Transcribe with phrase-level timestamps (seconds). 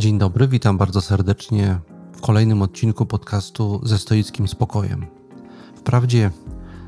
[0.00, 1.78] Dzień dobry, witam bardzo serdecznie
[2.12, 5.06] w kolejnym odcinku podcastu ze stoickim spokojem.
[5.76, 6.30] Wprawdzie,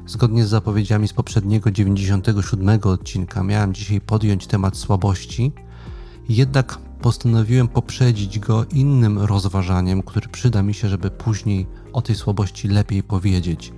[0.07, 5.53] zgodnie z zapowiedziami z poprzedniego 97 odcinka, miałem dzisiaj podjąć temat słabości,
[6.29, 12.69] jednak postanowiłem poprzedzić go innym rozważaniem, który przyda mi się, żeby później o tej słabości
[12.69, 13.73] lepiej powiedzieć.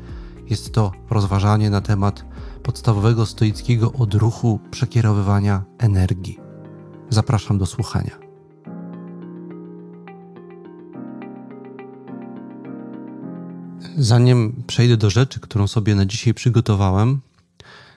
[0.50, 2.24] Jest to rozważanie na temat
[2.62, 6.38] podstawowego stoickiego odruchu przekierowywania energii.
[7.10, 8.23] Zapraszam do słuchania.
[13.98, 17.20] Zanim przejdę do rzeczy, którą sobie na dzisiaj przygotowałem,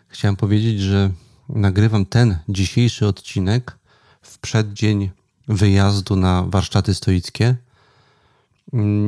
[0.08, 1.12] chciałem powiedzieć, że
[1.50, 3.78] nagrywam ten dzisiejszy odcinek
[4.22, 5.10] w przeddzień
[5.48, 7.56] wyjazdu na warsztaty stoickie.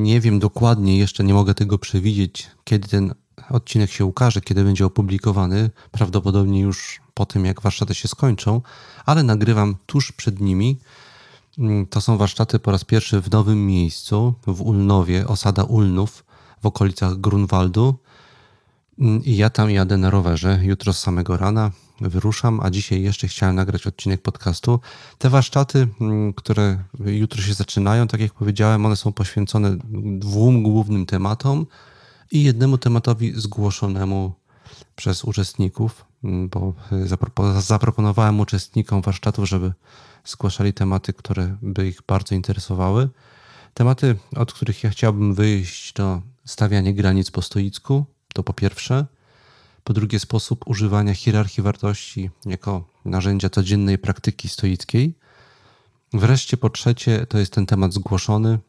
[0.04, 3.14] Nie wiem dokładnie, jeszcze nie mogę tego przewidzieć, kiedy ten
[3.50, 5.70] odcinek się ukaże, kiedy będzie opublikowany.
[5.92, 8.62] Prawdopodobnie już po tym, jak warsztaty się skończą,
[9.06, 10.80] ale nagrywam tuż przed nimi.
[11.90, 16.29] To są warsztaty po raz pierwszy w nowym miejscu, w Ulnowie, osada Ulnów
[16.62, 17.96] w okolicach Grunwaldu.
[19.24, 21.72] I ja tam jadę na rowerze jutro z samego rana.
[22.02, 24.80] Wyruszam, a dzisiaj jeszcze chciałem nagrać odcinek podcastu.
[25.18, 29.78] Te warsztaty, mm, które jutro się zaczynają, tak jak powiedziałem, one są poświęcone
[30.20, 31.66] dwóm głównym tematom
[32.32, 34.34] i jednemu tematowi zgłoszonemu
[34.96, 36.74] przez uczestników, mm, bo
[37.62, 39.74] zaproponowałem uczestnikom warsztatów, żeby
[40.26, 43.10] zgłaszali tematy, które by ich bardzo interesowały.
[43.74, 49.06] Tematy, od których ja chciałbym wyjść, to stawianie granic po stoicku, to po pierwsze.
[49.84, 55.14] Po drugie, sposób używania hierarchii wartości jako narzędzia codziennej praktyki stoickiej.
[56.14, 58.60] Wreszcie po trzecie, to jest ten temat zgłoszony,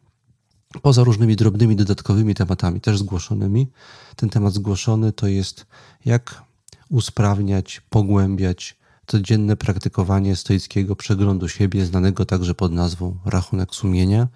[0.83, 3.69] poza różnymi drobnymi dodatkowymi tematami, też zgłoszonymi.
[4.17, 5.67] Ten temat zgłoszony to jest
[6.05, 6.43] jak
[6.91, 14.29] usprawniać, pogłębiać codzienne praktykowanie stoickiego przeglądu siebie, znanego także pod nazwą rachunek sumienia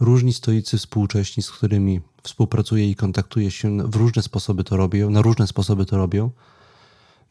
[0.00, 5.22] różni stoicy współcześni, z którymi współpracuję i kontaktuję się, w różne sposoby to robią, na
[5.22, 6.30] różne sposoby to robią.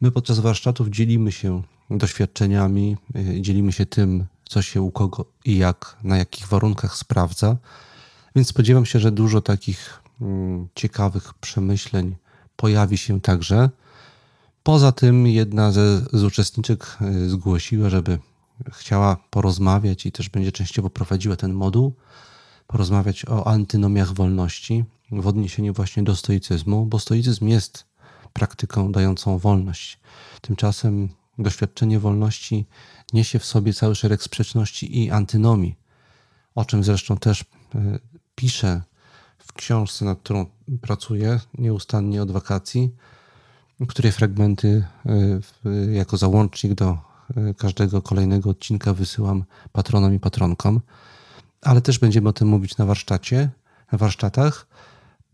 [0.00, 5.56] My podczas warsztatów dzielimy się doświadczeniami, y, dzielimy się tym, co się u kogo i
[5.56, 7.56] jak, na jakich warunkach sprawdza.
[8.36, 12.16] Więc spodziewam się, że dużo takich mm, ciekawych przemyśleń
[12.56, 13.70] pojawi się także.
[14.62, 18.18] Poza tym jedna ze, z uczestniczek y, zgłosiła, żeby
[18.72, 21.94] chciała porozmawiać i też będzie częściowo prowadziła ten moduł
[22.68, 27.84] porozmawiać o antynomiach wolności w odniesieniu właśnie do stoicyzmu, bo stoicyzm jest
[28.32, 29.98] praktyką dającą wolność.
[30.40, 31.08] Tymczasem
[31.38, 32.66] doświadczenie wolności
[33.12, 35.76] niesie w sobie cały szereg sprzeczności i antynomii,
[36.54, 37.40] o czym zresztą też
[37.74, 37.98] e,
[38.34, 38.82] piszę
[39.38, 40.46] w książce, nad którą
[40.80, 42.94] pracuję nieustannie od wakacji,
[43.88, 46.98] której fragmenty e, jako załącznik do
[47.36, 50.80] e, każdego kolejnego odcinka wysyłam patronom i patronkom
[51.62, 53.50] ale też będziemy o tym mówić na warsztacie,
[53.92, 54.66] na warsztatach.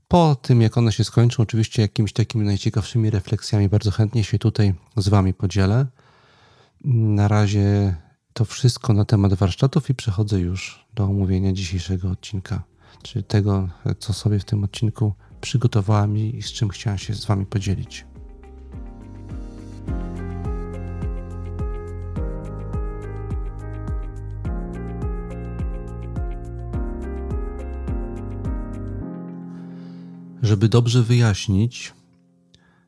[0.09, 4.75] Po tym, jak one się skończą, oczywiście jakimiś takimi najciekawszymi refleksjami bardzo chętnie się tutaj
[4.97, 5.87] z Wami podzielę.
[6.85, 7.95] Na razie
[8.33, 12.63] to wszystko na temat warsztatów i przechodzę już do omówienia dzisiejszego odcinka,
[13.03, 13.69] czyli tego,
[13.99, 18.07] co sobie w tym odcinku przygotowałem i z czym chciałem się z Wami podzielić.
[30.45, 31.93] Żeby dobrze wyjaśnić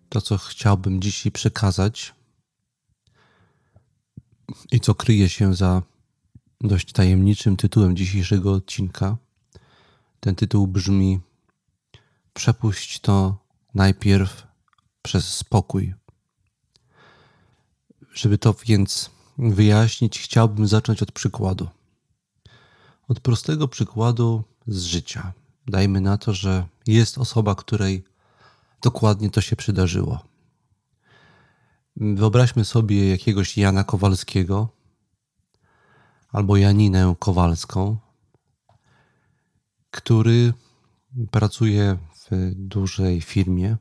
[0.08, 2.14] to, co chciałbym dzisiaj przekazać
[4.72, 5.82] i co kryje się za
[6.60, 9.16] dość tajemniczym tytułem dzisiejszego odcinka,
[10.20, 11.20] ten tytuł brzmi:
[12.34, 13.38] Przepuść to
[13.74, 14.46] najpierw
[15.02, 15.94] przez spokój.
[18.12, 21.68] Żeby to więc wyjaśnić, chciałbym zacząć od przykładu.
[23.08, 25.32] Od prostego przykładu z życia
[25.66, 28.04] dajmy na to, że jest osoba, której
[28.82, 30.24] dokładnie to się przydarzyło.
[31.96, 34.68] Wyobraźmy sobie jakiegoś Jana Kowalskiego
[36.32, 37.96] albo Janinę Kowalską,
[39.90, 40.52] który
[41.30, 41.98] pracuje
[42.30, 43.76] w dużej firmie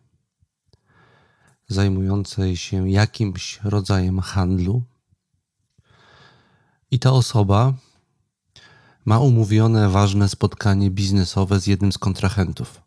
[1.67, 4.83] zajmującej się jakimś rodzajem handlu.
[6.91, 7.73] I ta osoba
[9.05, 12.84] ma umówione ważne spotkanie biznesowe z jednym z kontrahentów.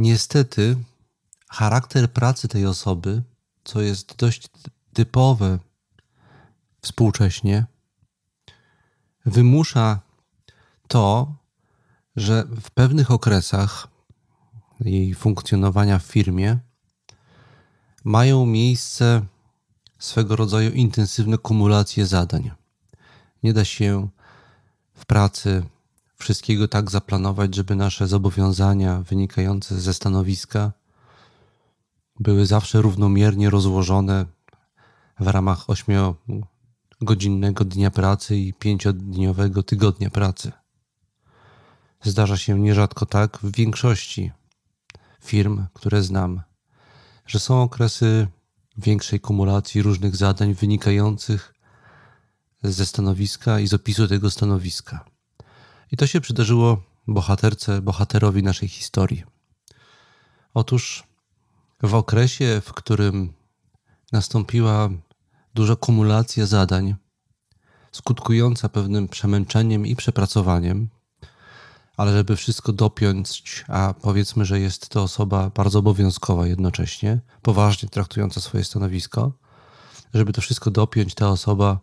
[0.00, 0.76] Niestety,
[1.48, 3.22] charakter pracy tej osoby,
[3.64, 4.48] co jest dość
[4.92, 5.58] typowe
[6.82, 7.66] współcześnie,
[9.26, 10.00] wymusza
[10.88, 11.34] to,
[12.16, 13.88] że w pewnych okresach
[14.80, 16.58] jej funkcjonowania w firmie
[18.04, 19.26] mają miejsce
[19.98, 22.50] swego rodzaju intensywne kumulacje zadań.
[23.42, 24.08] Nie da się
[24.94, 25.62] w pracy
[26.20, 30.72] wszystkiego tak zaplanować, żeby nasze zobowiązania wynikające ze stanowiska
[32.20, 34.26] były zawsze równomiernie rozłożone
[35.20, 40.52] w ramach 8-godzinnego dnia pracy i 5-dniowego tygodnia pracy.
[42.02, 44.32] Zdarza się nierzadko tak w większości
[45.20, 46.42] firm, które znam,
[47.26, 48.26] że są okresy
[48.76, 51.54] większej kumulacji różnych zadań wynikających
[52.62, 55.09] ze stanowiska i z opisu tego stanowiska.
[55.92, 59.24] I to się przydarzyło bohaterce, bohaterowi naszej historii.
[60.54, 61.04] Otóż
[61.82, 63.32] w okresie, w którym
[64.12, 64.88] nastąpiła
[65.54, 66.94] duża kumulacja zadań,
[67.92, 70.88] skutkująca pewnym przemęczeniem i przepracowaniem,
[71.96, 78.40] ale żeby wszystko dopiąć, a powiedzmy, że jest to osoba bardzo obowiązkowa jednocześnie, poważnie traktująca
[78.40, 79.32] swoje stanowisko,
[80.14, 81.80] żeby to wszystko dopiąć, ta osoba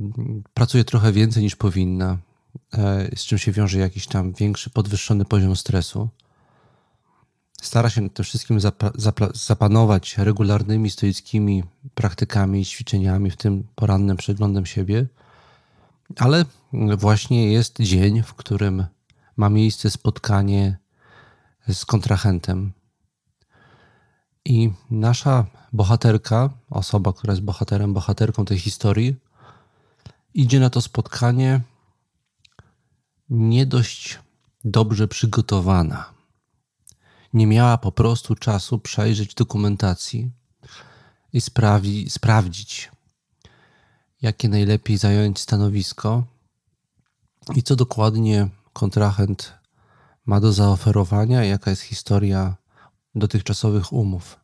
[0.00, 2.18] mm, pracuje trochę więcej niż powinna,
[3.16, 6.08] z czym się wiąże jakiś tam większy, podwyższony poziom stresu.
[7.62, 8.58] Stara się tym wszystkim
[9.34, 11.64] zapanować regularnymi stoickimi
[11.94, 15.06] praktykami i ćwiczeniami, w tym porannym przeglądem siebie–
[16.16, 16.44] ale
[16.98, 18.86] właśnie jest dzień, w którym
[19.36, 20.78] ma miejsce spotkanie
[21.68, 22.72] z kontrahentem.
[24.44, 29.16] I nasza bohaterka, osoba, która jest bohaterem, bohaterką tej historii,
[30.34, 31.60] idzie na to spotkanie
[33.30, 34.18] nie dość
[34.64, 36.14] dobrze przygotowana.
[37.32, 40.30] Nie miała po prostu czasu przejrzeć dokumentacji
[41.32, 42.90] i sprawi, sprawdzić,
[44.22, 46.24] jakie najlepiej zająć stanowisko
[47.54, 49.54] i co dokładnie kontrahent
[50.26, 52.56] ma do zaoferowania, jaka jest historia
[53.14, 54.40] dotychczasowych umów.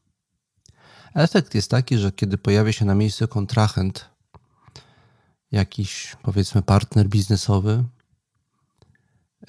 [1.15, 4.11] Efekt jest taki, że kiedy pojawia się na miejscu kontrahent,
[5.53, 7.85] jakiś powiedzmy partner biznesowy,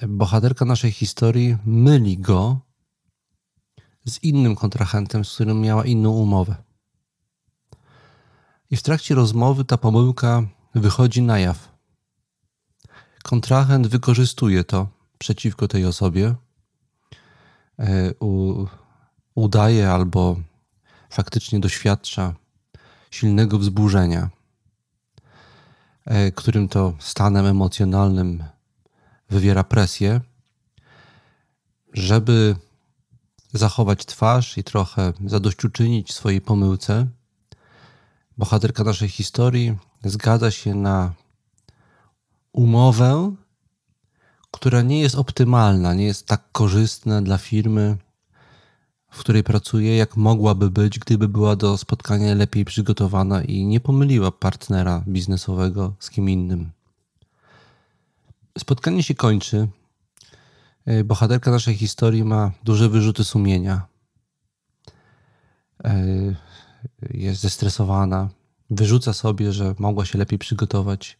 [0.02, 2.60] bohaterka naszej historii myli go
[4.04, 6.56] z innym kontrahentem, z którym miała inną umowę.
[8.70, 10.42] I w trakcie rozmowy ta pomyłka
[10.74, 11.76] wychodzi na jaw.
[13.22, 14.88] Kontrahent wykorzystuje to
[15.18, 16.34] przeciwko tej osobie,
[17.78, 18.12] e,
[19.34, 20.36] udaje albo
[21.10, 22.34] faktycznie doświadcza
[23.10, 24.30] silnego wzburzenia,
[26.04, 28.44] e, którym to stanem emocjonalnym
[29.30, 30.20] wywiera presję,
[31.92, 32.56] żeby
[33.52, 37.06] zachować twarz i trochę zadośćuczynić swojej pomyłce,
[38.38, 41.12] bohaterka naszej historii zgadza się na
[42.52, 43.34] umowę,
[44.50, 47.96] która nie jest optymalna, nie jest tak korzystna dla firmy,
[49.10, 54.32] w której pracuje, jak mogłaby być, gdyby była do spotkania lepiej przygotowana i nie pomyliła
[54.32, 56.75] partnera biznesowego z kim innym.
[58.58, 59.68] Spotkanie się kończy.
[60.86, 63.86] E, bohaterka naszej historii ma duże wyrzuty sumienia.
[65.84, 65.96] E,
[67.10, 68.28] jest zestresowana,
[68.70, 71.18] wyrzuca sobie, że mogła się lepiej przygotować,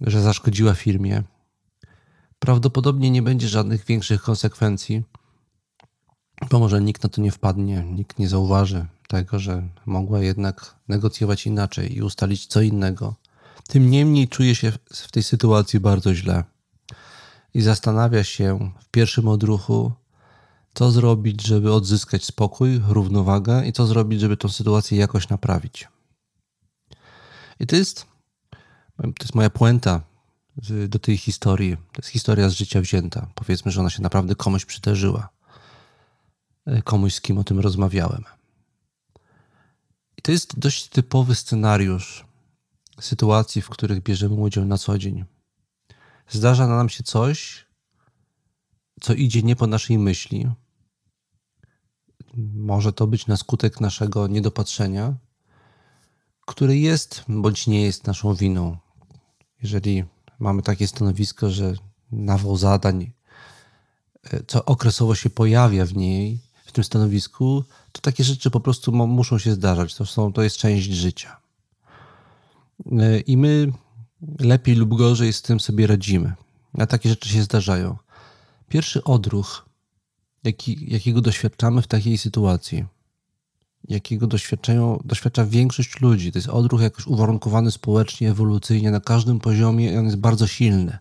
[0.00, 1.22] że zaszkodziła firmie.
[2.38, 5.02] Prawdopodobnie nie będzie żadnych większych konsekwencji,
[6.50, 11.46] bo może nikt na to nie wpadnie, nikt nie zauważy tego, że mogła jednak negocjować
[11.46, 13.14] inaczej i ustalić co innego.
[13.70, 16.44] Tym niemniej czuje się w tej sytuacji bardzo źle
[17.54, 19.92] i zastanawia się w pierwszym odruchu,
[20.74, 25.88] co zrobić, żeby odzyskać spokój, równowagę i co zrobić, żeby tą sytuację jakoś naprawić.
[27.60, 28.06] I to jest,
[28.96, 30.00] to jest moja puenta
[30.88, 31.76] do tej historii.
[31.76, 33.26] To jest historia z życia wzięta.
[33.34, 35.28] Powiedzmy, że ona się naprawdę komuś przydarzyła.
[36.66, 38.24] E, komuś, z kim o tym rozmawiałem.
[40.16, 42.29] I to jest dość typowy scenariusz
[43.00, 45.24] sytuacji, w których bierzemy udział na co dzień.
[46.28, 47.66] Zdarza nam się coś,
[49.00, 50.48] co idzie nie po naszej myśli.
[52.54, 55.14] Może to być na skutek naszego niedopatrzenia,
[56.46, 58.76] który jest bądź nie jest naszą winą.
[59.62, 60.04] Jeżeli
[60.38, 61.74] mamy takie stanowisko, że
[62.12, 63.12] nawał zadań,
[64.24, 68.92] e, co okresowo się pojawia w niej, w tym stanowisku, to takie rzeczy po prostu
[68.92, 69.94] muszą się zdarzać.
[69.94, 71.39] To, są, to jest część życia.
[72.86, 73.72] E, I my
[74.38, 76.32] lepiej lub gorzej z tym sobie radzimy.
[76.78, 77.96] A takie rzeczy się zdarzają.
[78.68, 79.66] Pierwszy odruch,
[80.44, 82.84] jaki, jakiego doświadczamy w takiej sytuacji,
[83.88, 89.92] jakiego doświadczają, doświadcza większość ludzi, to jest odruch jakoś uwarunkowany społecznie, ewolucyjnie, na każdym poziomie
[89.92, 90.98] i on jest bardzo silny.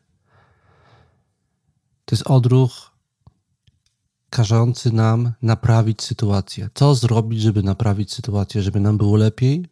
[2.06, 2.92] To jest odruch
[4.30, 6.70] każący nam naprawić sytuację.
[6.74, 9.66] Co zrobić, żeby naprawić sytuację, żeby nam było lepiej,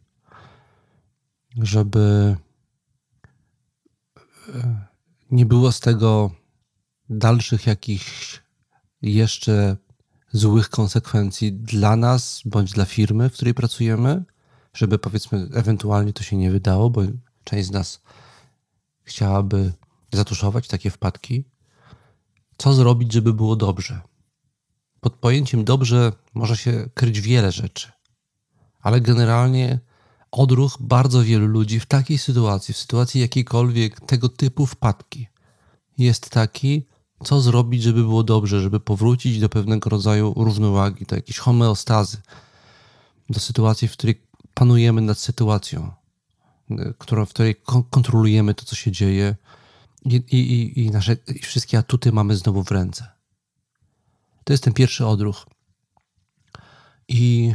[1.61, 2.35] żeby
[5.31, 6.31] nie było z tego
[7.09, 8.41] dalszych jakichś
[9.01, 9.77] jeszcze
[10.31, 14.23] złych konsekwencji dla nas bądź dla firmy, w której pracujemy,
[14.73, 17.01] żeby powiedzmy ewentualnie to się nie wydało, bo
[17.43, 18.01] część z nas
[19.03, 19.73] chciałaby
[20.13, 21.45] zatuszować takie wpadki.
[22.57, 24.01] Co zrobić, żeby było dobrze?
[24.99, 27.91] Pod pojęciem dobrze może się kryć wiele rzeczy,
[28.79, 29.79] ale generalnie
[30.31, 35.27] odruch bardzo wielu ludzi w takiej sytuacji, w sytuacji jakiejkolwiek tego typu wpadki,
[35.97, 36.85] jest taki,
[37.23, 42.17] co zrobić, żeby było dobrze, żeby powrócić do pewnego rodzaju równowagi, do jakiejś homeostazy,
[43.29, 44.21] do sytuacji, w której
[44.53, 45.91] panujemy nad sytuacją,
[47.25, 47.55] w której
[47.89, 49.35] kontrolujemy to, co się dzieje
[50.05, 53.07] i, i, i nasze i wszystkie atuty mamy znowu w ręce.
[54.43, 55.45] To jest ten pierwszy odruch.
[57.07, 57.53] I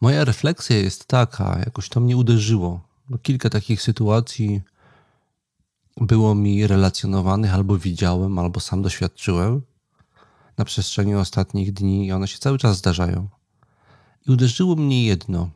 [0.00, 2.80] moja refleksja jest taka, jakoś to mnie uderzyło.
[3.22, 4.60] Kilka takich sytuacji
[5.96, 9.62] było mi relacjonowanych, albo widziałem, albo sam doświadczyłem
[10.58, 13.28] na przestrzeni ostatnich dni i one się cały czas zdarzają.
[14.26, 15.50] I uderzyło mnie jedno,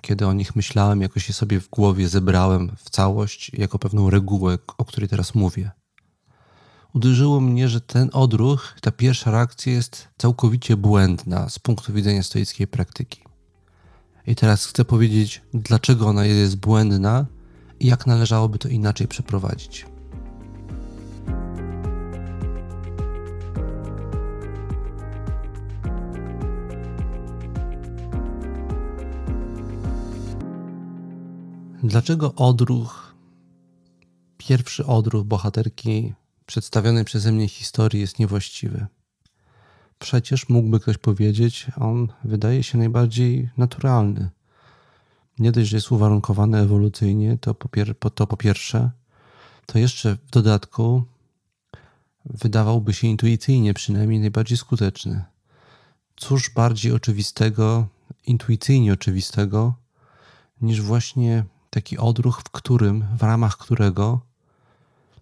[0.00, 4.58] kiedy o nich myślałem, jakoś je sobie w głowie zebrałem w całość, jako pewną regułę,
[4.78, 5.70] o której teraz mówię.
[6.94, 12.66] Uderzyło mnie, że ten odruch, ta pierwsza reakcja jest całkowicie błędna z punktu widzenia stoickiej
[12.66, 13.29] praktyki.
[14.26, 17.26] I teraz chcę powiedzieć, dlaczego ona jest błędna
[17.80, 19.86] i jak należałoby to inaczej przeprowadzić.
[31.82, 33.14] Dlaczego odruch,
[34.36, 36.14] pierwszy odruch bohaterki
[36.46, 38.86] przedstawionej przeze mnie historii jest niewłaściwy?
[40.00, 44.30] Przecież mógłby ktoś powiedzieć, on wydaje się najbardziej naturalny
[45.40, 48.90] nie dość, że jest uwarunkowany ewolucyjnie, to po, pier to po pierwsze,
[49.66, 51.04] to jeszcze w dodatku
[52.24, 55.24] wydawałby się intuicyjnie przynajmniej najbardziej skuteczny.
[56.16, 57.86] Cóż bardziej oczywistego,
[58.26, 59.74] intuicyjnie oczywistego,
[60.60, 64.20] niż właśnie taki odruch, w którym, w ramach którego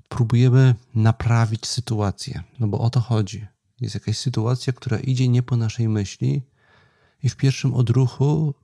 [0.08, 2.42] próbujemy naprawić sytuację.
[2.60, 3.46] No bo o to chodzi.
[3.80, 6.42] Jest jakaś sytuacja, która idzie nie po naszej myśli,
[7.22, 8.54] i w pierwszym odruchu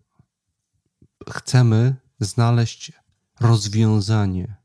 [1.31, 2.93] chcemy znaleźć
[3.41, 4.57] rozwiązanie,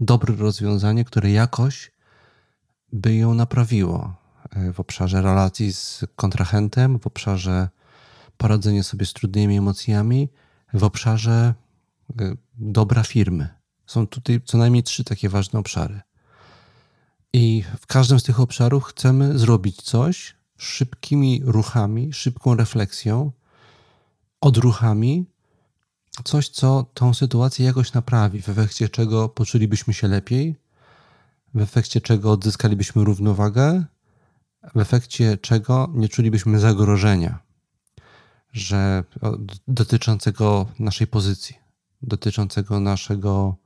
[0.00, 1.92] dobre rozwiązanie, które jakoś
[2.92, 4.14] by ją naprawiło
[4.50, 7.68] e, w obszarze relacji z kontrahentem, w obszarze
[8.36, 10.28] poradzenia sobie z trudnymi emocjami,
[10.74, 11.54] w obszarze
[12.20, 13.48] e, dobra firmy.
[13.86, 16.00] Są tutaj co najmniej trzy takie ważne obszary.
[17.32, 23.32] I w każdym z tych obszarów chcemy zrobić coś szybkimi ruchami, szybką refleksją,
[24.40, 25.26] odruchami,
[26.24, 30.56] coś, co tą sytuację jakoś naprawi, w efekcie czego poczulibyśmy się lepiej,
[31.54, 33.84] w efekcie czego odzyskalibyśmy równowagę,
[34.74, 37.38] w efekcie czego nie czulibyśmy zagrożenia,
[38.52, 39.04] że
[39.68, 41.56] dotyczącego naszej pozycji,
[42.02, 43.56] dotyczącego naszego,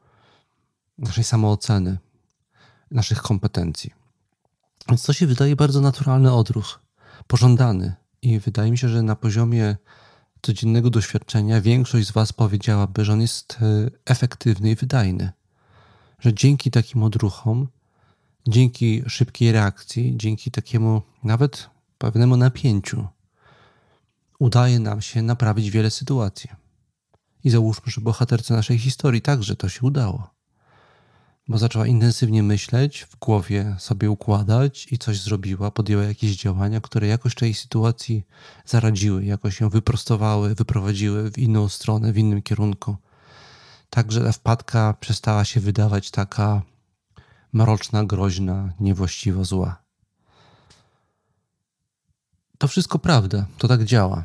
[0.99, 1.99] naszej samooceny,
[2.90, 3.90] naszych kompetencji.
[4.88, 6.80] Więc to się wydaje bardzo naturalny odruch,
[7.26, 7.94] pożądany.
[8.23, 9.76] I wydaje mi się, że na poziomie
[10.42, 15.32] codziennego doświadczenia większość z Was powiedziałaby, że on jest e, efektywny i wydajny.
[16.18, 17.68] Że dzięki takim odruchom,
[18.49, 23.09] dzięki szybkiej reakcji, dzięki takiemu nawet pewnemu napięciu,
[24.38, 26.50] udaje nam się naprawić wiele sytuacji.
[27.44, 30.39] I załóżmy, że bohaterce naszej historii także to się udało
[31.50, 37.07] bo zaczęła intensywnie myśleć, w głowie sobie układać i coś zrobiła, podjęła jakieś działania, które
[37.07, 38.25] jakoś tej sytuacji
[38.66, 42.97] zaradziły, jakoś ją wyprostowały, wyprowadziły w inną stronę, w innym kierunku.
[43.90, 46.62] Tak, że ta wpadka przestała się wydawać taka
[47.52, 49.83] mroczna, groźna, niewłaściwo zła.
[52.59, 54.25] To wszystko prawda, to tak działa.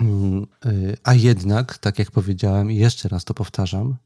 [0.00, 3.96] Mm, y, a jednak, tak jak powiedziałem, i jeszcze raz to powtarzam,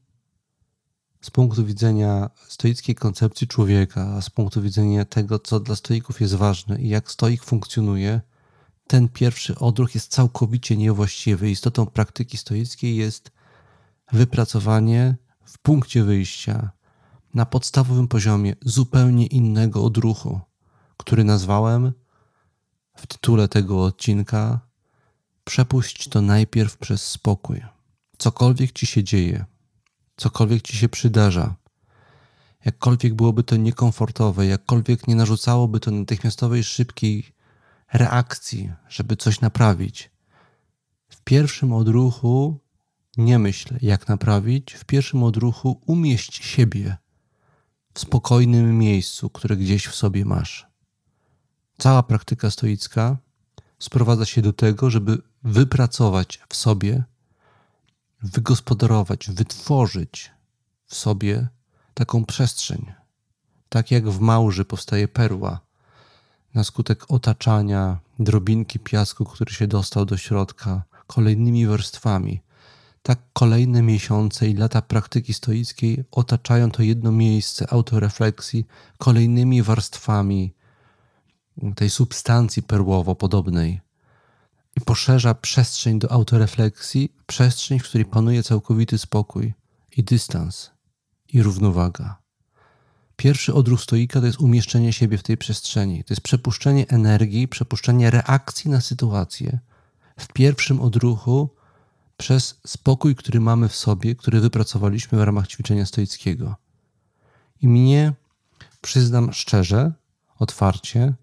[1.21, 6.81] z punktu widzenia stoickiej koncepcji człowieka, z punktu widzenia tego, co dla stoików jest ważne
[6.81, 8.21] i jak stoik funkcjonuje,
[8.87, 11.51] ten pierwszy odruch jest całkowicie niewłaściwy.
[11.51, 13.31] Istotą praktyki stoickiej jest
[14.11, 16.71] wypracowanie w punkcie wyjścia
[17.33, 20.39] na podstawowym poziomie zupełnie innego odruchu,
[20.97, 21.93] który nazwałem
[22.97, 24.71] w tytule tego odcinka
[25.43, 27.61] Przepuść to najpierw przez spokój.
[28.17, 29.45] Cokolwiek ci się dzieje,
[30.21, 31.55] cokolwiek ci się przydarza,
[32.65, 37.33] jakkolwiek byłoby to niekomfortowe, jakkolwiek nie narzucałoby to natychmiastowej, szybkiej
[37.93, 40.11] reakcji, żeby coś naprawić.
[41.09, 42.59] W pierwszym odruchu
[43.17, 44.73] nie myśl, jak naprawić.
[44.73, 46.97] W pierwszym odruchu umieść siebie
[47.93, 50.67] w spokojnym miejscu, które gdzieś w sobie masz.
[51.77, 53.17] Cała praktyka stoicka
[53.79, 57.03] sprowadza się do tego, żeby wypracować w sobie,
[58.23, 60.31] wygospodarować, wytworzyć
[60.85, 61.47] w sobie
[61.93, 62.91] taką przestrzeń.
[63.69, 65.59] Tak jak w małży powstaje perła
[66.53, 72.41] na skutek otaczania drobinki piasku, który się dostał do środka kolejnymi warstwami.
[73.03, 80.53] Tak kolejne miesiące i lata praktyki stoickiej otaczają to jedno miejsce autorefleksji kolejnymi warstwami
[81.75, 83.81] tej substancji perłowo-podobnej
[84.81, 89.53] poszerza przestrzeń do autorefleksji, przestrzeń, w której panuje całkowity spokój
[89.97, 90.71] i dystans
[91.33, 92.21] i równowaga.
[93.15, 96.03] Pierwszy odruch stoika to jest umieszczenie siebie w tej przestrzeni.
[96.03, 99.59] To jest przepuszczenie energii, przepuszczenie reakcji na sytuację
[100.19, 101.49] w pierwszym odruchu
[102.17, 106.55] przez spokój, który mamy w sobie, który wypracowaliśmy w ramach ćwiczenia stoickiego.
[107.61, 108.13] I mnie,
[108.81, 109.91] przyznam szczerze,
[110.39, 111.13] otwarcie,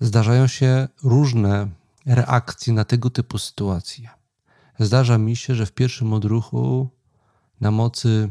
[0.00, 1.68] zdarzają się różne
[2.14, 4.10] reakcje na tego typu sytuacje.
[4.78, 6.88] Zdarza mi się, że w pierwszym odruchu
[7.60, 8.30] na mocy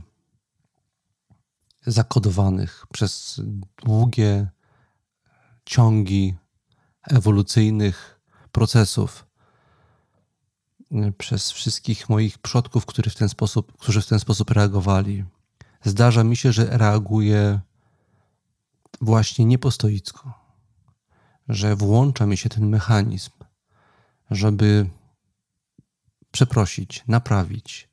[1.85, 3.41] zakodowanych przez
[3.83, 4.47] długie
[5.65, 6.35] ciągi
[7.03, 8.19] ewolucyjnych
[8.51, 9.25] procesów,
[11.17, 15.25] przez wszystkich moich przodków, którzy w ten sposób, którzy w ten sposób reagowali.
[15.83, 17.59] Zdarza mi się, że reaguję
[19.01, 20.33] właśnie niepostoicko,
[21.49, 23.31] że włącza mi się ten mechanizm,
[24.31, 24.89] żeby
[26.31, 27.89] przeprosić, naprawić,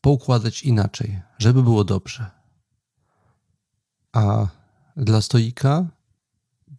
[0.00, 2.30] poukładać inaczej, żeby było dobrze.
[4.12, 4.46] A
[4.96, 5.86] dla stoika,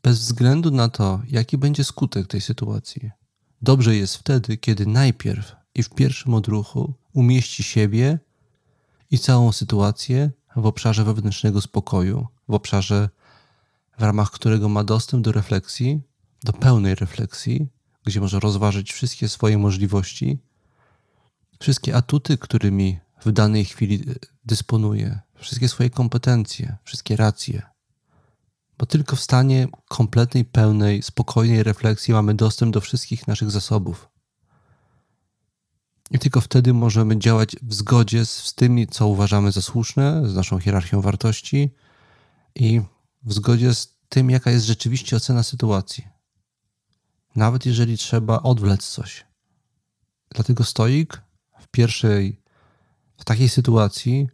[0.03, 3.11] bez względu na to, jaki będzie skutek tej sytuacji,
[3.61, 8.19] dobrze jest wtedy, kiedy najpierw i w pierwszym odruchu umieści siebie
[9.11, 13.09] i całą sytuację w obszarze wewnętrznego spokoju, w obszarze,
[13.99, 16.01] w ramach którego ma dostęp do refleksji,
[16.43, 17.67] do pełnej refleksji,
[18.05, 20.39] gdzie może rozważyć wszystkie swoje możliwości,
[21.59, 24.05] wszystkie atuty, którymi w danej chwili
[24.45, 27.61] dysponuje, wszystkie swoje kompetencje, wszystkie racje.
[28.77, 34.09] Bo tylko w stanie kompletnej, pełnej, spokojnej refleksji mamy dostęp do wszystkich naszych zasobów.
[36.11, 40.35] I tylko wtedy możemy działać w zgodzie z, z tymi, co uważamy za słuszne, z
[40.35, 41.73] naszą hierarchią wartości
[42.55, 42.81] i
[43.23, 46.07] w zgodzie z tym, jaka jest rzeczywiście ocena sytuacji.
[47.35, 49.25] Nawet jeżeli trzeba odwlec coś.
[50.29, 51.21] Dlatego stoik
[51.59, 52.41] w pierwszej,
[53.17, 54.27] w takiej sytuacji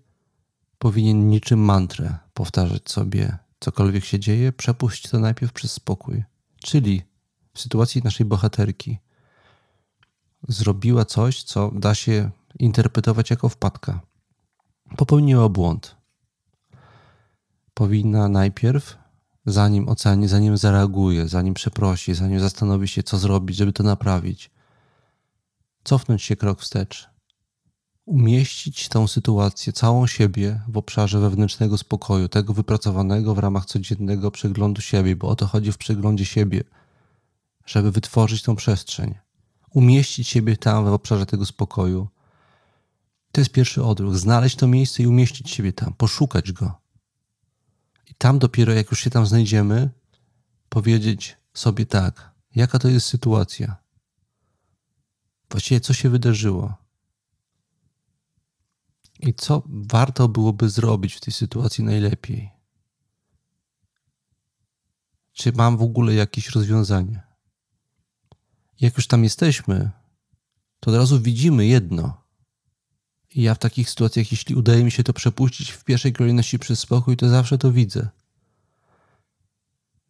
[0.80, 6.24] powinien niczym mantrę powtarzać sobie, cokolwiek się dzieje, przepuść to najpierw przez spokój.
[6.64, 7.04] Czyli
[7.54, 9.00] w sytuacji naszej bohaterki
[10.48, 14.02] zrobiła coś, co da się interpretować jako wpadka.
[14.98, 15.96] Popełniła błąd.
[17.74, 18.98] Powinna najpierw,
[19.48, 24.52] zanim oceni, zanim zareaguje, zanim przeprosi, zanim zastanowi się, co zrobić, żeby to naprawić,
[25.84, 27.10] cofnąć się krok wstecz
[28.08, 34.82] umieścić tę sytuację, całą siebie w obszarze wewnętrznego spokoju, tego wypracowanego w ramach codziennego przeglądu
[34.82, 36.64] siebie, bo o to chodzi w przeglądzie siebie,
[37.66, 39.16] żeby wytworzyć tą przestrzeń,
[39.74, 42.08] umieścić siebie tam w obszarze tego spokoju.
[43.32, 44.16] To jest pierwszy odruch.
[44.16, 46.87] Znaleźć to miejsce i umieścić siebie tam, poszukać go.
[48.18, 49.90] Tam dopiero, jak już się tam znajdziemy,
[50.70, 53.76] powiedzieć sobie tak, jaka to jest sytuacja.
[55.50, 56.76] Właściwie co się wydarzyło
[59.20, 62.52] i co warto byłoby zrobić w tej sytuacji najlepiej?
[65.34, 67.22] Czy mam w ogóle jakieś rozwiązanie?
[68.80, 69.92] Jak już tam jesteśmy,
[70.80, 72.27] to od razu widzimy jedno.
[73.36, 76.80] I ja w takich sytuacjach, jeśli udaje mi się to przepuścić w pierwszej kolejności przez
[76.80, 78.10] spokój, to zawsze to widzę.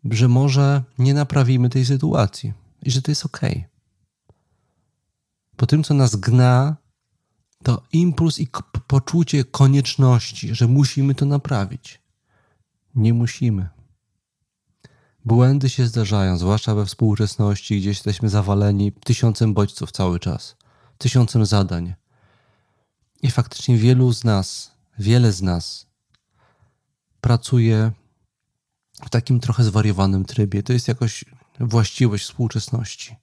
[0.03, 2.53] Że może nie naprawimy tej sytuacji
[2.83, 3.41] i że to jest ok.
[5.55, 6.75] Po tym, co nas gna,
[7.63, 8.47] to impuls i
[8.87, 12.01] poczucie konieczności, że musimy to naprawić.
[12.95, 13.69] Nie musimy.
[15.25, 20.55] Błędy się zdarzają, zwłaszcza we współczesności, gdzie jesteśmy zawaleni tysiącem bodźców cały czas,
[20.97, 21.93] tysiącem zadań.
[23.21, 25.87] I faktycznie wielu z nas, wiele z nas
[27.21, 27.91] pracuje
[29.05, 30.63] w takim trochę zwariowanym trybie.
[30.63, 31.25] To jest jakoś
[31.59, 33.15] właściwość współczesności.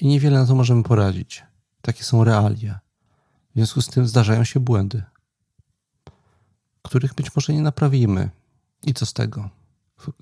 [0.00, 1.44] I niewiele na to możemy poradzić.
[1.82, 2.80] Takie są realia.
[3.50, 5.02] W związku z tym zdarzają się błędy,
[6.82, 8.30] których być może nie naprawimy.
[8.86, 9.50] I co z tego?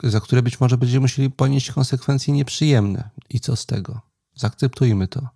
[0.03, 3.11] Za które być może będziemy musieli ponieść konsekwencje nieprzyjemne.
[3.31, 4.01] I co z tego?
[4.35, 5.29] Zaakceptujmy to.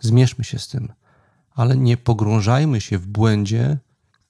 [0.00, 0.92] Zmierzmy się z tym.
[1.54, 3.78] Ale nie pogrążajmy się w błędzie,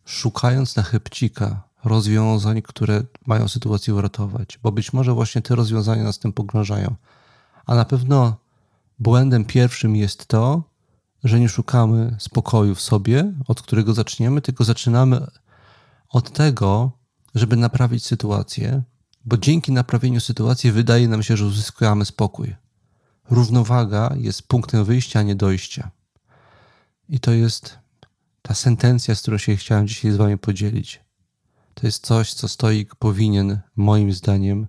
[0.05, 6.19] szukając na chybcika rozwiązań, które mają sytuację uratować, bo być może właśnie te rozwiązania nas
[6.19, 6.95] tym pogrążają.
[7.67, 8.37] A na pewno
[8.99, 10.63] błędem pierwszym jest to,
[11.25, 15.27] że nie szukamy spokoju w sobie, od którego zaczniemy, tylko zaczynamy
[16.09, 16.93] od tego,
[17.35, 18.83] żeby naprawić sytuację,
[19.25, 22.57] bo dzięki naprawieniu sytuacji wydaje nam się, że uzyskamy spokój.
[23.31, 25.91] Równowaga jest punktem wyjścia, a nie dojścia.
[27.11, 27.79] I to jest
[28.43, 31.01] ta sentencja, z którą się chciałem dzisiaj z Wami podzielić.
[31.75, 34.67] To jest coś, co stoik powinien, moim zdaniem,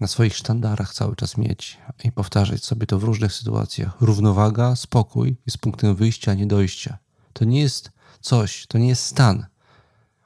[0.00, 3.96] na swoich sztandarach cały czas mieć i powtarzać sobie to w różnych sytuacjach.
[4.00, 6.98] Równowaga, spokój jest punktem wyjścia, a nie dojścia.
[7.32, 9.46] To nie jest coś, to nie jest stan,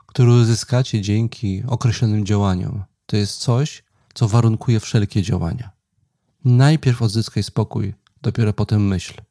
[0.06, 2.84] który uzyskacie dzięki określonym działaniom.
[3.06, 5.70] To jest coś, co warunkuje wszelkie działania.
[6.44, 9.27] Najpierw odzyskaj spokój, dopiero potem myśl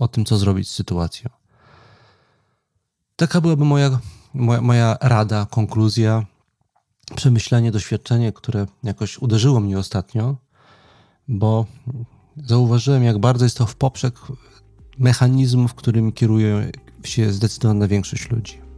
[0.00, 1.30] o tym, co zrobić z sytuacją.
[3.16, 4.00] Taka byłaby moja,
[4.34, 6.26] moja, moja rada, konkluzja,
[7.16, 10.36] przemyślenie, doświadczenie, które jakoś uderzyło mnie ostatnio,
[11.28, 11.66] bo
[12.36, 14.14] zauważyłem, jak bardzo jest to w poprzek
[14.98, 16.70] mechanizmów, którymi kieruje
[17.04, 18.69] się zdecydowana większość ludzi.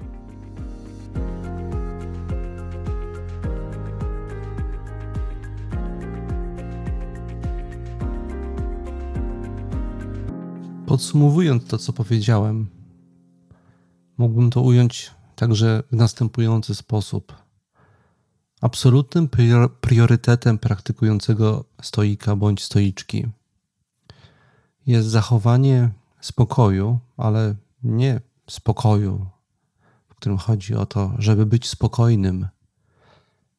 [10.93, 12.67] Podsumowując to, co powiedziałem,
[14.19, 17.37] mógłbym to ująć także w następujący sposób.
[18.61, 19.29] Absolutnym
[19.81, 23.27] priorytetem praktykującego stoika bądź stoiczki
[24.87, 29.27] jest zachowanie spokoju, ale nie spokoju,
[30.09, 32.49] w którym chodzi o to, żeby być spokojnym,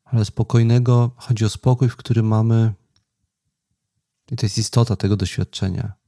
[0.05, 2.73] ale spokojnego, chodzi o spokój, w którym mamy,
[4.31, 6.02] i to jest istota tego doświadczenia,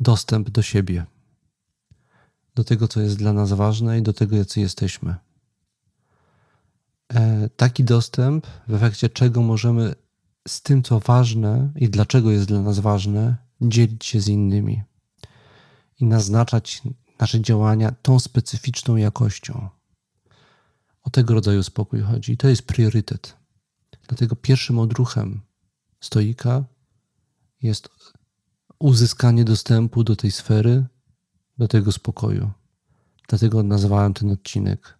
[0.00, 1.06] dostęp do siebie,
[2.54, 5.14] do tego, co jest dla nas ważne i do tego, jacy jesteśmy.
[7.14, 9.94] E, taki dostęp, w efekcie czego możemy
[10.48, 14.82] z tym, co ważne i dlaczego jest dla nas ważne, dzielić się z innymi
[16.00, 16.82] i naznaczać
[17.18, 19.68] nasze działania tą specyficzną jakością.
[21.02, 22.36] O tego rodzaju spokój chodzi.
[22.36, 23.36] To jest priorytet.
[24.08, 25.40] Dlatego pierwszym odruchem
[26.00, 26.64] stoika
[27.62, 27.88] jest
[28.80, 30.86] uzyskanie dostępu do tej sfery,
[31.58, 32.50] do tego spokoju.
[33.28, 34.98] Dlatego nazwałem ten odcinek,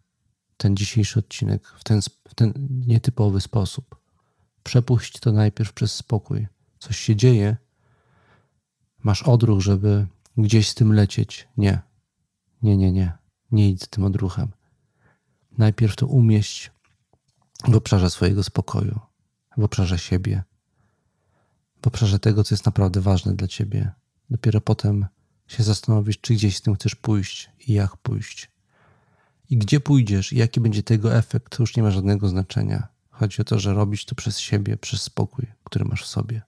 [0.56, 2.52] ten dzisiejszy odcinek w ten, w ten
[2.86, 3.96] nietypowy sposób.
[4.62, 6.46] Przepuść to najpierw przez spokój.
[6.78, 7.56] Coś się dzieje,
[9.02, 11.48] masz odruch, żeby gdzieś z tym lecieć.
[11.56, 11.80] Nie,
[12.62, 13.12] nie, nie, nie.
[13.52, 14.48] Nie idź z tym odruchem.
[15.58, 16.70] Najpierw to umieść
[17.68, 19.00] w obszarze swojego spokoju,
[19.56, 20.42] w obszarze siebie,
[21.82, 23.92] w obszarze tego, co jest naprawdę ważne dla ciebie.
[24.30, 25.06] Dopiero potem
[25.48, 28.50] się zastanowić, czy gdzieś z tym chcesz pójść i jak pójść.
[29.50, 32.88] I gdzie pójdziesz i jaki będzie tego efekt, to już nie ma żadnego znaczenia.
[33.10, 36.42] Chodzi o to, że robić to przez siebie, przez spokój, który masz w sobie.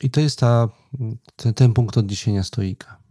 [0.00, 0.68] I to jest ta,
[1.36, 3.02] ten, ten punkt odniesienia stoika.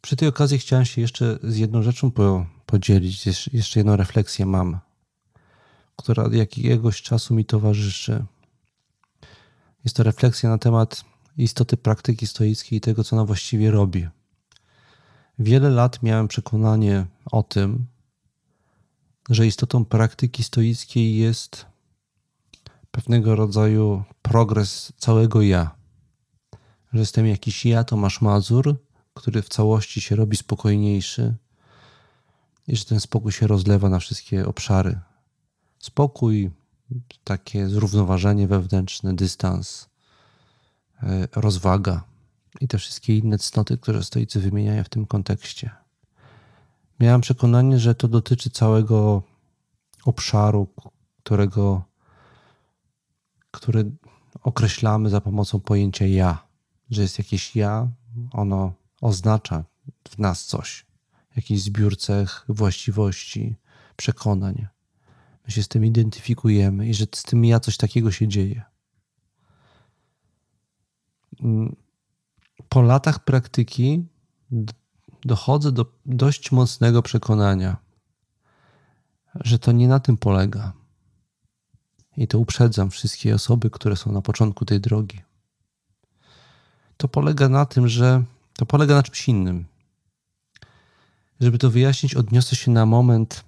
[0.00, 3.26] Przy tej okazji chciałem się jeszcze z jedną rzeczą po, podzielić.
[3.52, 4.78] Jeszcze jedną refleksję mam,
[5.96, 8.24] która jakiegoś czasu mi towarzyszy.
[9.86, 11.04] Jest to refleksja na temat
[11.36, 14.08] istoty praktyki stoickiej i tego, co ona właściwie robi.
[15.38, 17.86] Wiele lat miałem przekonanie o tym,
[19.30, 21.66] że istotą praktyki stoickiej jest
[22.90, 25.74] pewnego rodzaju progres całego ja.
[26.92, 28.76] Że jestem jakiś ja, to masz Mazur,
[29.14, 31.34] który w całości się robi spokojniejszy
[32.68, 34.98] i że ten spokój się rozlewa na wszystkie obszary.
[35.78, 36.50] Spokój,
[37.24, 39.88] takie zrównoważenie wewnętrzne, dystans,
[41.02, 42.04] e, rozwaga
[42.60, 45.70] i te wszystkie inne cnoty, które stoicy wymieniają w tym kontekście.
[47.00, 49.22] Miałem przekonanie, że to dotyczy całego
[50.04, 50.66] obszaru,
[51.22, 51.82] którego,
[53.50, 53.90] który
[54.42, 56.46] określamy za pomocą pojęcia ja,
[56.90, 57.88] że jest jakieś ja,
[58.32, 59.64] ono oznacza
[60.08, 60.86] w nas coś,
[61.36, 63.56] jakiś zbiór cech, właściwości,
[63.96, 64.66] przekonań.
[65.46, 68.62] My się z tym identyfikujemy i że z tym ja coś takiego się dzieje.
[71.40, 71.76] Mm,
[72.68, 74.04] po latach praktyki
[75.24, 77.76] dochodzę do dość mocnego przekonania,
[79.34, 80.72] że to nie na tym polega.
[82.16, 85.20] I to uprzedzam wszystkie osoby, które są na początku tej drogi.
[86.96, 88.24] To polega na tym, że
[88.56, 89.64] to polega na czymś innym.
[91.40, 93.44] Żeby to wyjaśnić, odniosę się na moment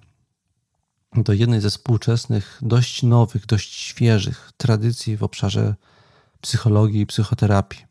[1.15, 5.75] do jednej ze współczesnych, dość nowych, dość świeżych tradycji w obszarze
[6.41, 7.85] psychologii i psychoterapii.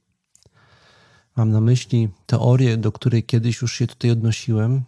[1.37, 4.83] Mam na myśli teorię, do której kiedyś już się tutaj odnosiłem,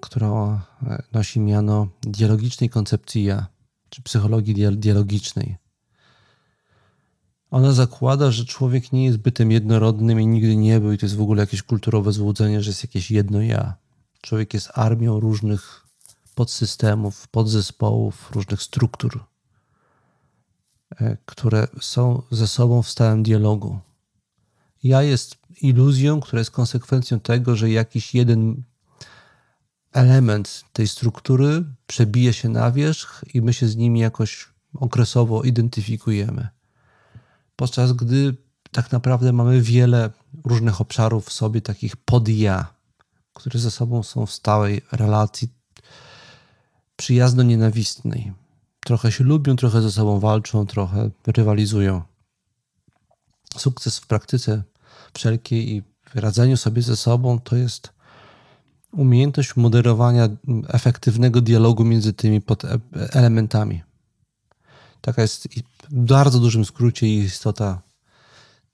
[0.00, 0.66] która
[1.12, 3.46] nosi miano dialogicznej koncepcji ja,
[3.88, 5.56] czy psychologii dialogicznej.
[7.50, 11.16] Ona zakłada, że człowiek nie jest bytem jednorodnym i nigdy nie był, i to jest
[11.16, 13.74] w ogóle jakieś kulturowe złudzenie, że jest jakieś jedno ja.
[14.20, 15.83] Człowiek jest armią różnych
[16.34, 19.24] podsystemów, podzespołów, różnych struktur,
[21.00, 23.78] e, które są ze sobą w stałym dialogu.
[24.82, 28.62] Ja jest iluzją, która jest konsekwencją tego, że jakiś jeden
[29.92, 36.48] element tej struktury przebije się na wierzch i my się z nimi jakoś okresowo identyfikujemy.
[37.56, 38.36] Podczas gdy
[38.70, 40.10] tak naprawdę mamy wiele
[40.44, 42.74] różnych obszarów w sobie, takich pod ja,
[43.34, 45.48] które ze sobą są w stałej relacji
[46.96, 48.32] przyjazno-nienawistnej.
[48.80, 52.02] Trochę się lubią, trochę ze sobą walczą, trochę rywalizują.
[53.56, 54.62] Sukces w praktyce
[55.14, 55.82] wszelkiej i
[56.14, 57.92] radzeniu sobie ze sobą to jest
[58.92, 60.28] umiejętność moderowania
[60.68, 62.42] efektywnego dialogu między tymi
[62.92, 63.82] elementami.
[65.00, 65.48] Taka jest
[65.90, 67.82] w bardzo dużym skrócie istota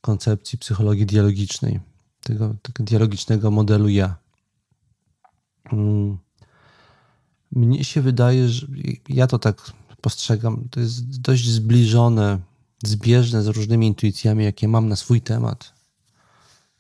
[0.01, 1.81] koncepcji psychologii dialogicznej,
[2.23, 4.17] tego, tego dialogicznego modelu ja.
[5.73, 6.19] Mm.
[7.53, 8.67] Mnie się wydaje, że
[9.09, 12.39] ja to tak postrzegam, to jest dość zbliżone,
[12.85, 15.73] zbieżne z różnymi intuicjami, jakie mam na swój temat,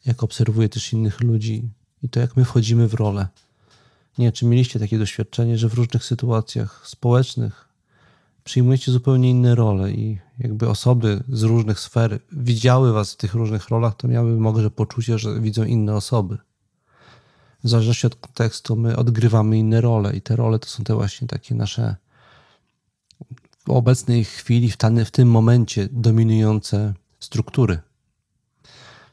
[0.06, 1.70] jak obserwuję też innych ludzi
[2.02, 3.28] i to, jak my wchodzimy w rolę.
[4.18, 7.68] Nie czy mieliście takie doświadczenie, że w różnych sytuacjach społecznych
[8.44, 13.68] przyjmujecie zupełnie inne role i jakby osoby z różnych sfer widziały was w tych różnych
[13.68, 16.38] rolach, to miały może poczucie, że widzą inne osoby.
[17.64, 21.28] W zależności od kontekstu my odgrywamy inne role i te role to są te właśnie
[21.28, 21.96] takie nasze
[23.66, 27.78] w obecnej chwili, w, tany, w tym momencie dominujące struktury,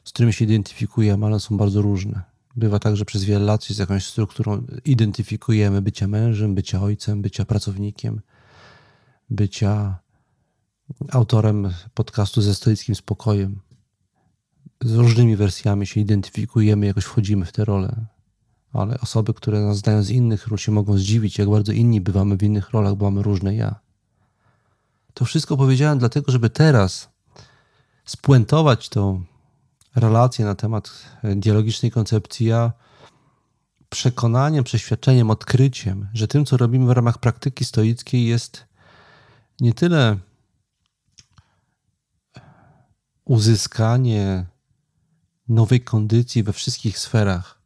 [0.04, 2.22] z którymi się identyfikujemy, ale są bardzo różne.
[2.56, 7.22] Bywa tak, że przez wiele lat się z jakąś strukturą identyfikujemy bycia mężem, bycia ojcem,
[7.22, 8.20] bycia pracownikiem,
[9.30, 9.98] bycia
[11.10, 13.60] autorem podcastu ze stoickim spokojem.
[14.84, 18.06] Z różnymi wersjami się identyfikujemy, jakoś wchodzimy w te role.
[18.72, 22.36] Ale osoby, które nas znają z innych ról, się mogą zdziwić, jak bardzo inni bywamy
[22.36, 23.80] w innych rolach, bo mamy różne ja.
[25.14, 27.08] To wszystko powiedziałem dlatego, żeby teraz
[28.04, 29.24] spuentować tą
[29.96, 30.90] relację na temat
[31.36, 32.72] dialogicznej koncepcji ja
[33.88, 38.64] przekonaniem, przeświadczeniem, odkryciem, że tym, co robimy w ramach praktyki stoickiej, jest
[39.60, 40.16] nie tyle
[43.24, 44.46] uzyskanie
[45.48, 47.57] nowej kondycji we wszystkich sferach,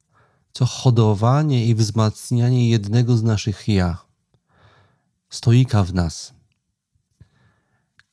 [0.52, 3.98] co hodowanie i wzmacnianie jednego z naszych ja,
[5.30, 6.34] stoika w nas,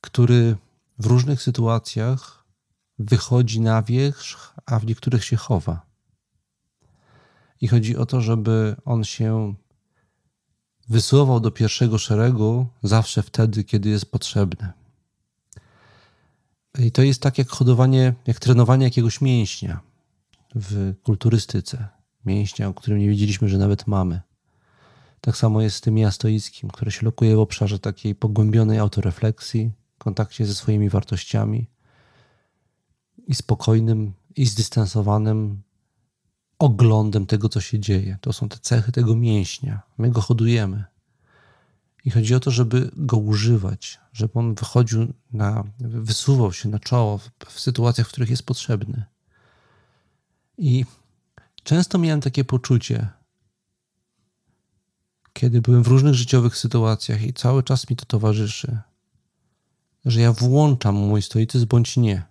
[0.00, 0.56] który
[0.98, 2.44] w różnych sytuacjach
[2.98, 5.86] wychodzi na wierzch, a w niektórych się chowa.
[7.60, 9.54] I chodzi o to, żeby on się
[10.88, 14.72] wysuwał do pierwszego szeregu zawsze wtedy, kiedy jest potrzebny.
[16.78, 19.80] I to jest tak jak hodowanie, jak trenowanie jakiegoś mięśnia
[20.54, 21.99] w kulturystyce.
[22.24, 24.20] Mięśnia, o którym nie wiedzieliśmy, że nawet mamy.
[25.20, 29.70] Tak samo jest z tym ja stoickim, które się lokuje w obszarze takiej pogłębionej autorefleksji,
[29.98, 31.66] kontakcie ze swoimi wartościami
[33.26, 35.62] i spokojnym i zdystansowanym
[36.58, 38.18] oglądem tego, co się dzieje.
[38.20, 39.82] To są te cechy tego mięśnia.
[39.98, 40.84] My go hodujemy.
[42.04, 47.18] I chodzi o to, żeby go używać, żeby on wychodził na, wysuwał się na czoło
[47.18, 49.04] w, w sytuacjach, w których jest potrzebny.
[50.58, 50.84] I
[51.62, 53.08] często miałem takie poczucie,
[55.32, 58.78] kiedy byłem w różnych życiowych sytuacjach i cały czas mi to towarzyszy,
[60.04, 62.30] że ja włączam mój stoicyzm bądź nie.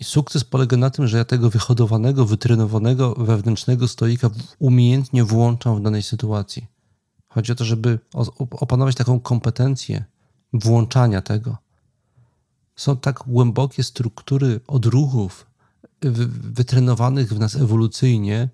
[0.00, 5.82] I sukces polega na tym, że ja tego wyhodowanego, wytrenowanego wewnętrznego stoika umiejętnie włączam w
[5.82, 6.66] danej sytuacji.
[7.28, 7.98] Chodzi o to, żeby
[8.50, 10.04] opanować taką kompetencję
[10.52, 11.56] włączania tego.
[12.76, 15.49] Są tak głębokie struktury odruchów
[16.02, 18.48] wytrenowanych w nas ewolucyjnie,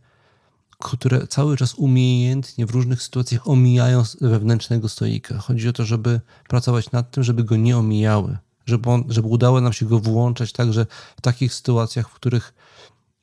[0.78, 5.38] które cały czas umiejętnie w różnych sytuacjach omijają wewnętrznego stoika.
[5.38, 9.60] Chodzi o to, żeby pracować nad tym, żeby go nie omijały żeby, on, żeby udało
[9.60, 12.54] nam się go włączać także w takich sytuacjach, w których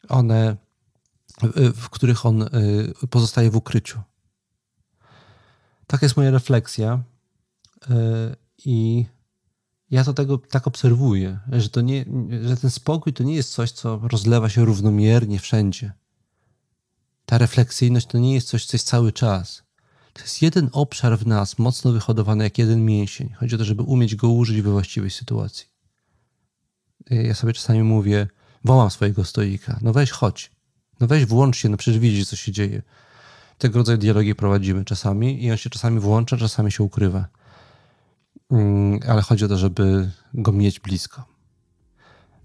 [0.10, 0.58] one,
[1.76, 2.48] w których on y,
[3.10, 4.02] pozostaje w ukryciu.
[5.88, 7.04] Taka jest moja refleksja
[7.84, 7.90] y,
[8.66, 9.06] i
[9.94, 12.06] ja to tego tak obserwuję, że, to nie,
[12.48, 15.92] że ten spokój to nie jest coś, co rozlewa się równomiernie wszędzie.
[17.26, 19.64] Ta refleksyjność to nie jest coś, co jest cały czas.
[20.14, 23.30] To jest jeden obszar w nas, mocno wyhodowany jak jeden mięsień.
[23.30, 25.66] Chodzi o to, żeby umieć go użyć we właściwej sytuacji.
[27.10, 28.28] Ja sobie czasami mówię,
[28.64, 30.52] wołam swojego stoika, no weź chodź,
[31.00, 32.82] no weź włącz się, no przecież widzisz, co się dzieje.
[33.58, 37.28] Tego rodzaju dialogi prowadzimy czasami i on się czasami włącza, czasami się ukrywa.
[38.54, 41.24] Mm, ale chodzi o to, żeby go mieć blisko.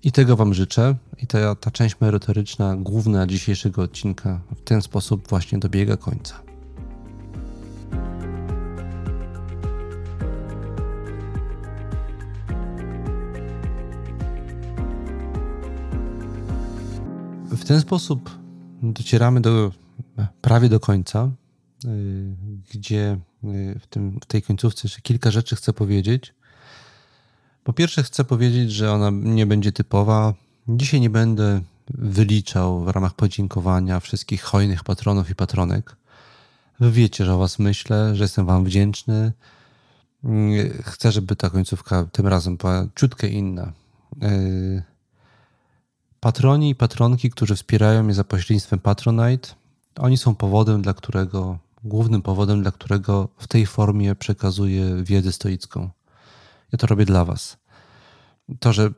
[0.03, 0.94] I tego Wam życzę.
[1.23, 6.35] I ta, ta część merytoryczna, główna dzisiejszego odcinka w ten sposób właśnie dobiega końca.
[17.51, 18.38] W ten sposób
[18.83, 19.73] docieramy do
[20.40, 21.31] prawie do końca,
[22.75, 26.35] gdzie y, w, tym, w tej końcówce jeszcze kilka rzeczy chcę powiedzieć.
[27.64, 30.35] Po pierwsze, chcę powiedzieć, że ona nie będzie typowa.
[30.69, 31.61] Dzisiaj nie będę
[31.91, 35.97] wyliczał w ramach podziękowania wszystkich hojnych patronów i patronek.
[36.81, 39.33] Wy wiecie, że o Was myślę, że jestem Wam wdzięczny.
[40.85, 43.73] Chcę, żeby ta końcówka tym razem była ciutkę inna.
[46.21, 49.49] Patroni i patronki, którzy wspierają mnie za pośrednictwem Patronite,
[49.99, 55.91] oni są powodem, dla którego, głównym powodem, dla którego w tej formie przekazuję wiedzę stoicką.
[56.73, 57.57] Ja to robię dla Was.
[58.61, 58.91] To, że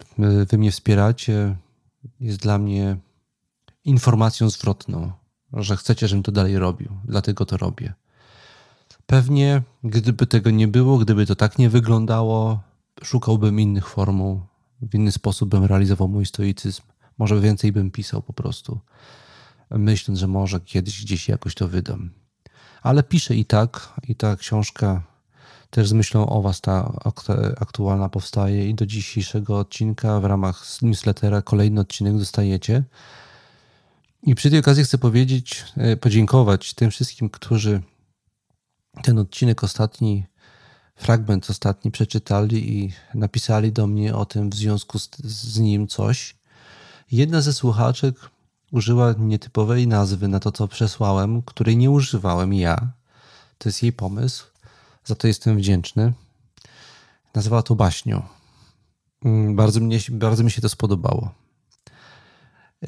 [0.48, 1.56] Wy mnie wspieracie,
[2.20, 2.96] jest dla mnie
[3.84, 5.12] informacją zwrotną,
[5.52, 6.88] że chcecie, żebym to dalej robił.
[7.04, 7.94] Dlatego to robię.
[9.06, 12.60] Pewnie, gdyby tego nie było, gdyby to tak nie wyglądało,
[13.02, 14.40] szukałbym innych formuł,
[14.82, 16.82] w inny sposób bym realizował mój stoicyzm.
[17.18, 18.80] Może więcej bym pisał po prostu,
[19.70, 22.10] myśląc, że może kiedyś gdzieś jakoś to wydam.
[22.82, 25.02] Ale piszę i tak, i ta książka
[25.70, 26.92] też z myślą o Was ta
[27.60, 32.82] aktualna powstaje i do dzisiejszego odcinka w ramach newslettera kolejny odcinek dostajecie.
[34.22, 37.82] I przy tej okazji chcę powiedzieć, e, podziękować tym wszystkim, którzy
[39.02, 40.26] ten odcinek ostatni,
[40.96, 46.36] fragment ostatni przeczytali i napisali do mnie o tym w związku z, z nim coś.
[47.12, 48.14] Jedna ze słuchaczek
[48.70, 52.92] użyła nietypowej nazwy na to, co przesłałem, której nie używałem ja.
[53.58, 54.46] To jest jej pomysł.
[55.04, 56.12] Za to jestem wdzięczny.
[57.34, 58.22] Nazywała to baśnią.
[59.24, 61.34] Mm, bardzo, mnie, bardzo mi się to spodobało.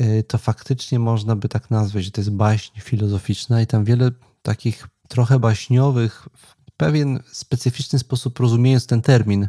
[0.00, 4.10] Y, to faktycznie można by tak nazwać, że to jest baśń filozoficzna i tam wiele
[4.42, 9.48] takich trochę baśniowych, w pewien specyficzny sposób rozumiejąc ten termin,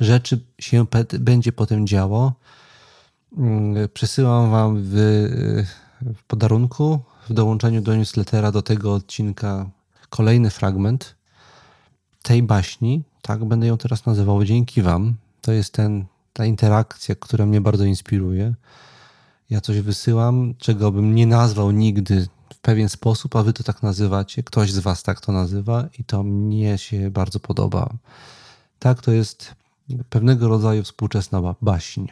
[0.00, 0.86] rzeczy się
[1.20, 2.32] będzie potem działo.
[3.38, 4.94] Mm, przesyłam Wam w,
[6.00, 9.70] w podarunku, w dołączeniu do newslettera do tego odcinka
[10.10, 11.14] kolejny fragment
[12.22, 15.14] tej baśni, tak będę ją teraz nazywał dzięki Wam.
[15.40, 18.54] To jest ten, ta interakcja, która mnie bardzo inspiruje.
[19.50, 23.82] Ja coś wysyłam, czego bym nie nazwał nigdy w pewien sposób, a Wy to tak
[23.82, 24.42] nazywacie.
[24.42, 27.90] Ktoś z Was tak to nazywa i to mnie się bardzo podoba.
[28.78, 29.54] Tak, to jest
[30.10, 32.06] pewnego rodzaju współczesna baśń.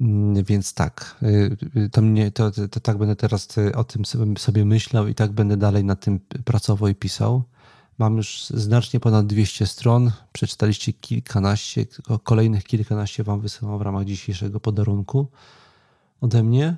[0.00, 3.84] Mm, więc tak, y, y, to, mnie, to, to, to, tak będę teraz y, o
[3.84, 4.04] tym
[4.38, 7.42] sobie myślał i tak będę dalej nad tym pracował i pisał.
[7.98, 10.12] Mam już znacznie ponad 200 stron.
[10.32, 11.86] Przeczytaliście kilkanaście,
[12.22, 15.28] kolejnych kilkanaście Wam wysyłam w ramach dzisiejszego podarunku
[16.20, 16.76] ode mnie.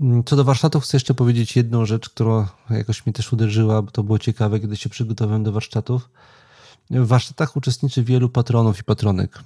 [0.00, 3.90] Mm, co do warsztatów, chcę jeszcze powiedzieć jedną rzecz, która jakoś mnie też uderzyła, bo
[3.90, 6.10] to było ciekawe, kiedy się przygotowałem do warsztatów.
[6.90, 9.42] W warsztatach uczestniczy wielu patronów i patronek.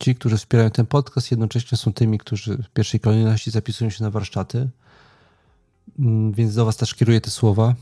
[0.00, 4.10] Ci, którzy wspierają ten podcast, jednocześnie są tymi, którzy w pierwszej kolejności zapisują się na
[4.10, 4.68] warsztaty.
[5.98, 7.74] Mm, więc do Was też kieruję te słowa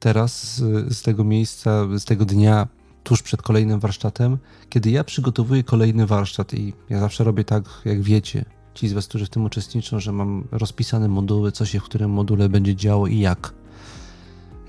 [0.00, 2.68] teraz z, z tego miejsca, z tego dnia,
[3.04, 8.02] tuż przed kolejnym warsztatem, kiedy ja przygotowuję kolejny warsztat i ja zawsze robię tak, jak
[8.02, 8.44] wiecie,
[8.74, 12.10] ci z Was, którzy w tym uczestniczą, że mam rozpisane moduły, co się w którym
[12.10, 13.54] module będzie działo i jak.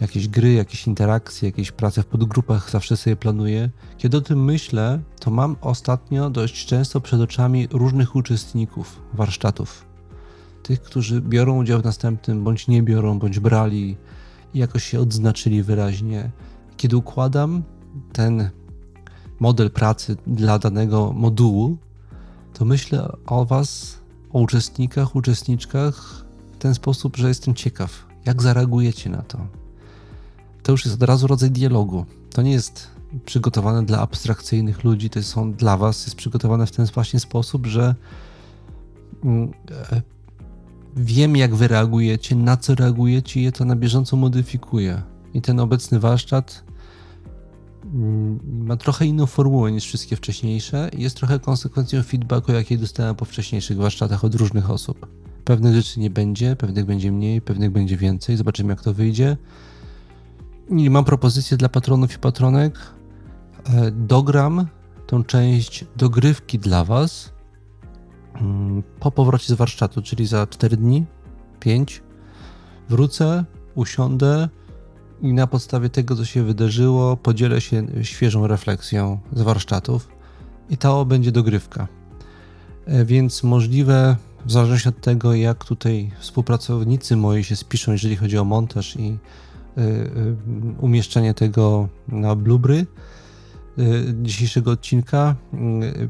[0.01, 3.69] Jakieś gry, jakieś interakcje, jakieś prace w podgrupach zawsze sobie planuję.
[3.97, 9.86] Kiedy o tym myślę, to mam ostatnio dość często przed oczami różnych uczestników warsztatów.
[10.63, 13.97] Tych, którzy biorą udział w następnym, bądź nie biorą, bądź brali,
[14.53, 16.31] i jakoś się odznaczyli wyraźnie.
[16.77, 17.63] Kiedy układam
[18.13, 18.49] ten
[19.39, 21.78] model pracy dla danego modułu,
[22.53, 23.99] to myślę o Was,
[24.34, 29.64] o uczestnikach, uczestniczkach w ten sposób, że jestem ciekaw, jak zareagujecie na to.
[30.66, 32.05] To już jest od razu rodzaj dialogu.
[32.30, 32.88] To nie jest
[33.26, 37.95] przygotowane dla abstrakcyjnych ludzi, to są dla Was, jest przygotowane w ten właśnie sposób, że
[39.24, 39.51] mm,
[39.91, 40.01] e,
[40.95, 45.01] wiem, jak wy reagujecie, na co reagujecie i je to na bieżąco modyfikuję.
[45.34, 46.63] I ten obecny warsztat
[47.93, 53.16] mm, ma trochę inną formułę niż wszystkie wcześniejsze i jest trochę konsekwencją feedbacku, jakiej dostałem
[53.16, 55.07] po wcześniejszych warsztatach od różnych osób.
[55.43, 58.38] Pewnych rzeczy nie będzie, pewnych będzie mniej, pewnych będzie więcej.
[58.38, 59.38] Zobaczymy, jak to wyjdzie.
[60.70, 62.80] I mam propozycję dla patronów i patronek.
[63.74, 64.68] E, dogram
[65.07, 67.34] tą część dogrywki dla Was
[68.36, 71.05] mm, po powrocie z warsztatu, czyli za 4 dni,
[71.59, 72.03] 5,
[72.89, 73.45] wrócę,
[73.76, 74.49] usiądę
[75.22, 80.07] i na podstawie tego, co się wydarzyło, podzielę się świeżą refleksją z warsztatów
[80.70, 81.88] i to będzie dogrywka.
[82.86, 88.38] E, więc możliwe, w zależności od tego, jak tutaj współpracownicy moi się spiszą, jeżeli chodzi
[88.38, 89.18] o montaż i
[90.80, 92.86] umieszczenie tego na blubry
[93.80, 95.36] y, dzisiejszego odcinka,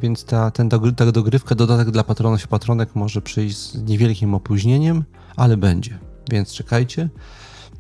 [0.01, 5.03] więc ta, ten, ta dogrywka, dodatek dla patronów i patronek może przyjść z niewielkim opóźnieniem,
[5.35, 5.99] ale będzie,
[6.31, 7.09] więc czekajcie.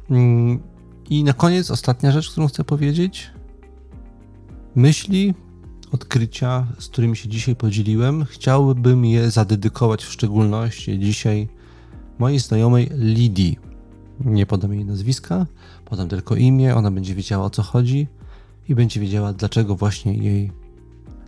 [0.09, 0.59] Mm,
[1.09, 3.31] I na koniec ostatnia rzecz, którą chcę powiedzieć.
[4.75, 5.33] Myśli,
[5.91, 11.47] odkrycia, z którymi się dzisiaj podzieliłem, chciałbym je zadedykować w szczególności dzisiaj
[12.19, 13.64] mojej znajomej Lidii.
[14.19, 15.45] Nie podam jej nazwiska,
[15.85, 18.07] podam tylko imię, ona będzie wiedziała o co chodzi
[18.69, 20.51] i będzie wiedziała, dlaczego właśnie jej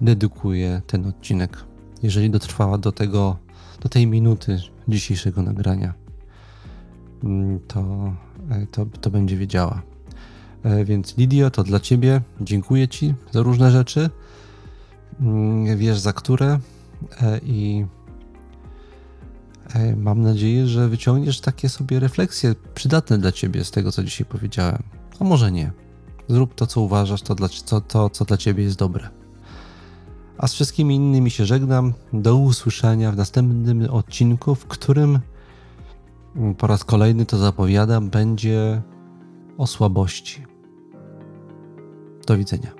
[0.02, 1.64] dedykuję ten odcinek.
[2.04, 3.38] Jeżeli dotrwała do tego,
[3.82, 5.94] do tej minuty dzisiejszego nagrania,
[7.24, 8.14] mm, to,
[8.50, 9.82] e, to, to będzie wiedziała.
[10.64, 12.22] E, więc Lidio, to dla Ciebie.
[12.42, 14.10] Dziękuję Ci za różne rzeczy.
[15.20, 16.60] Mm, wiesz za które
[17.22, 17.86] e, i
[19.98, 24.84] mam nadzieję, że wyciągniesz takie sobie refleksje przydatne dla ciebie z tego, co dzisiaj powiedziałem.
[25.20, 25.72] A może nie.
[26.28, 29.10] Zrób to, co uważasz, to, dla, to, to co dla ciebie jest dobre.
[30.38, 31.94] A z wszystkimi innymi się żegnam.
[32.14, 35.20] Do usłyszenia w następnym odcinku, w którym
[36.36, 38.82] mm, po raz kolejny to zapowiadam, będzie
[39.58, 40.46] o słabości.
[42.28, 42.77] Do widzenia.